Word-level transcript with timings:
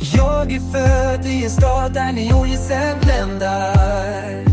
Jag 0.00 0.52
är 0.52 0.60
född 0.72 1.26
i 1.26 1.44
en 1.44 1.50
stad 1.50 1.92
där 1.92 2.12
neonljusen 2.12 3.00
bländar. 3.00 4.44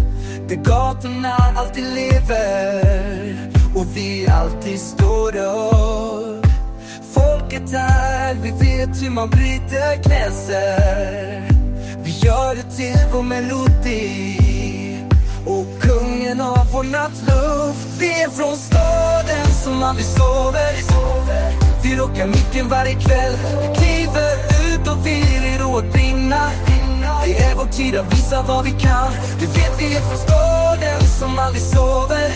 Där 0.47 0.55
gatorna 0.55 1.33
alltid 1.55 1.83
lever 1.83 3.35
och 3.75 3.85
vi 3.95 4.27
alltid 4.27 4.79
står 4.79 5.35
upp. 5.35 6.45
Folket 7.13 7.71
här, 7.71 8.33
vi 8.33 8.51
vet 8.51 9.03
hur 9.03 9.09
man 9.09 9.29
bryter 9.29 10.03
gränser. 10.03 11.43
Vi 12.03 12.11
gör 12.11 12.55
det 12.55 12.75
till 12.75 12.99
vår 13.13 13.23
melodi 13.23 14.37
och 15.45 15.81
kungen 15.81 16.41
av 16.41 16.71
vår 16.73 16.83
nattluft. 16.83 17.87
Vi 17.99 18.21
är 18.21 18.29
från 18.29 18.57
staden 18.57 19.47
som 19.63 19.83
aldrig 19.83 20.05
sover. 20.05 20.67
Vi 21.83 21.95
rockar 21.95 22.27
micken 22.27 22.69
varje 22.69 22.93
kväll 22.93 23.33
kliver 23.77 24.33
ut 24.73 24.87
och 24.87 25.05
vi 25.05 25.16
tid 27.77 27.95
att 27.95 28.13
visa 28.13 28.43
vad 28.47 28.65
vi 28.65 28.71
kan. 28.71 29.11
Du 29.39 29.45
vet 29.45 29.73
vi 29.79 29.95
är 29.95 30.01
från 30.01 30.17
staden 30.17 31.01
som 31.19 31.39
aldrig 31.39 31.63
sover. 31.63 32.31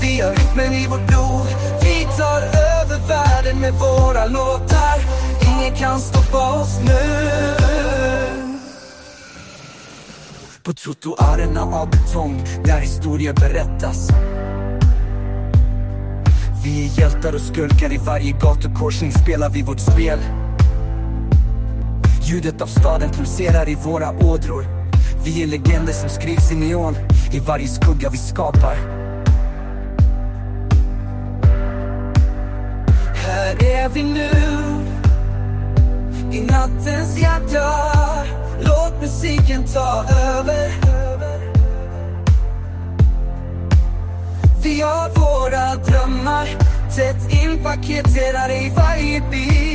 Vi 0.00 0.20
har 0.20 0.30
rytmen 0.30 0.72
i 0.72 0.86
vårt 0.86 1.06
blod. 1.06 1.46
Vi 1.82 2.04
tar 2.16 2.40
över 2.80 3.08
världen 3.08 3.60
med 3.60 3.72
våra 3.72 4.26
låtar. 4.26 4.98
Ingen 5.48 5.74
kan 5.76 6.00
stoppa 6.00 6.60
oss 6.60 6.80
nu. 6.84 7.24
På 10.62 10.72
trottoarerna 10.72 11.62
av 11.62 11.90
betong 11.90 12.44
där 12.64 12.80
historier 12.80 13.32
berättas. 13.32 14.08
Vi 16.64 16.86
är 16.86 16.98
hjältar 17.00 17.34
och 17.34 17.40
skurkar 17.40 17.92
i 17.92 17.98
varje 17.98 18.32
gatukorsning 18.32 19.12
spelar 19.12 19.50
vi 19.50 19.62
vårt 19.62 19.80
spel. 19.80 20.18
Ljudet 22.26 22.62
av 22.62 22.66
staden 22.66 23.10
pulserar 23.10 23.68
i 23.68 23.74
våra 23.74 24.10
ådror. 24.10 24.66
Vi 25.24 25.42
är 25.42 25.46
legender 25.46 25.92
som 25.92 26.08
skrivs 26.08 26.52
i 26.52 26.54
neon 26.54 26.96
i 27.32 27.38
varje 27.38 27.68
skugga 27.68 28.08
vi 28.08 28.18
skapar. 28.18 28.76
Här 33.14 33.64
är 33.64 33.88
vi 33.88 34.02
nu. 34.02 34.30
I 36.32 36.40
nattens 36.40 37.18
hjärta. 37.18 37.72
Låt 38.60 39.00
musiken 39.00 39.64
ta 39.64 40.04
över. 40.08 40.70
Vi 44.62 44.80
har 44.80 45.08
våra 45.08 45.74
drömmar. 45.74 46.48
Tätt 46.96 47.44
inpaketerade 47.44 48.54
i 48.54 48.72
varje 48.76 49.20
bit 49.30 49.73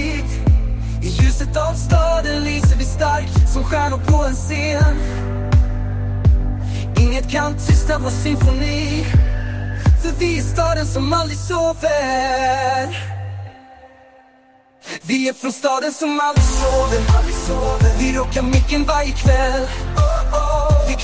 ljuset 1.22 1.58
av 1.58 1.74
staden 1.74 2.44
lyser 2.44 2.78
vi 2.78 2.84
starkt 2.84 3.50
som 3.54 3.64
stjärnor 3.64 3.98
på 3.98 4.24
en 4.24 4.36
scen. 4.36 4.96
Inget 7.00 7.32
kan 7.32 7.54
tysta 7.54 8.00
vår 8.00 8.10
symfoni 8.10 9.06
För 10.02 10.20
vi 10.20 10.38
är 10.38 10.42
staden 10.42 10.86
som 10.86 11.14
aldrig 11.14 11.38
sover. 11.38 13.20
Vi 15.02 15.30
är 15.30 15.34
från 15.34 15.52
staden 15.52 15.94
som 15.94 16.20
aldrig 16.20 16.46
sover, 16.46 17.18
aldrig 17.18 17.36
sover. 17.36 17.98
Vi 18.00 18.18
rockar 18.18 18.42
micken 18.42 18.84
varje 18.86 19.12
kväll. 19.12 19.62
oh, 19.98 20.09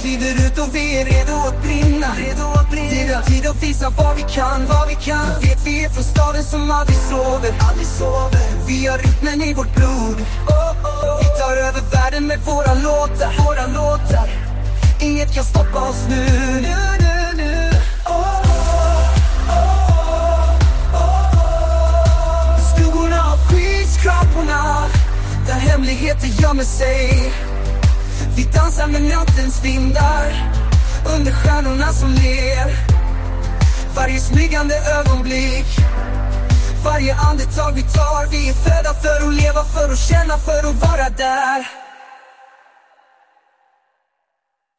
kliver 0.06 0.46
ut 0.46 0.58
och 0.58 0.76
vi 0.76 1.02
är 1.02 1.06
redo 1.06 1.34
att 1.48 1.62
brinna, 1.64 2.08
redo 2.18 2.46
att 2.60 2.70
brinna. 2.72 2.90
Det 2.90 3.14
är 3.14 3.22
tid 3.22 3.48
att 3.48 3.64
visa 3.64 3.90
vad 3.90 4.16
vi 4.16 4.22
kan, 4.22 4.66
vad 4.68 4.88
vi 4.88 4.96
kan 4.96 5.28
vet 5.42 5.68
vi 5.68 5.86
är 5.86 5.90
från 5.90 6.04
staden 6.04 6.44
som 6.44 6.72
aldrig 6.72 6.98
sover, 6.98 7.52
aldrig 7.68 7.88
sover. 7.88 8.46
Vi 8.68 8.88
har 8.88 8.98
rytmen 8.98 9.42
i 9.42 9.54
vårt 9.54 9.76
blod 9.76 10.18
oh, 10.48 10.72
oh. 10.90 11.20
Vi 11.22 11.28
tar 11.40 11.58
över 11.68 11.82
världen 11.92 12.28
med 12.28 12.40
våra 12.40 12.74
låtar, 12.74 13.32
våra 13.46 13.68
låtar 13.68 14.30
Inget 15.02 15.34
kan 15.36 15.44
stoppa 15.44 15.90
oss 15.90 16.06
nu, 16.10 16.26
nu, 16.62 16.76
nu, 17.00 17.44
nu. 17.44 17.70
Oh. 18.06 18.42
oh, 19.50 19.76
oh. 20.94 21.48
skraporna 24.00 24.84
Där 25.48 25.54
hemligheter 25.54 26.28
gömmer 26.28 26.64
sig 26.64 27.32
vi 28.36 28.44
dansar 28.44 28.88
med 28.88 29.02
nattens 29.02 29.64
vindar 29.64 30.52
Under 31.16 31.32
stjärnorna 31.32 31.94
som 31.94 32.10
ler. 32.10 32.68
Varje 33.96 34.20
smygande 34.20 34.76
ögonblick 35.00 35.66
Varje 36.86 37.16
andetag 37.16 37.72
vi 37.72 37.82
tar. 37.82 38.32
Vi 38.32 38.50
är 38.50 38.54
födda 38.54 38.94
för 38.94 39.28
att 39.28 39.34
leva, 39.34 39.64
för 39.64 39.92
att 39.94 40.00
känna, 40.00 40.38
för 40.38 40.60
att 40.70 40.76
vara 40.76 41.10
där. 41.18 41.68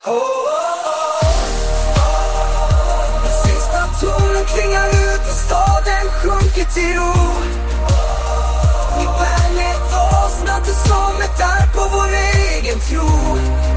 Oh, 0.07 0.13
oh, 0.13 0.21
oh. 0.67 1.17
oh. 1.89 3.31
Sista 3.45 3.81
tonen 4.01 4.45
klingar 4.45 4.89
ut 4.89 5.21
och 5.31 5.37
staden 5.47 6.07
sjunker 6.23 6.75
till 6.75 6.97
ro. 6.97 7.66
you. 12.91 13.76